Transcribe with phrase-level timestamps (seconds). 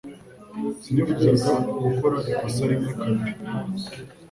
[0.83, 1.51] Sinifuzaga
[1.83, 3.31] gukora ikosa rimwe kabiri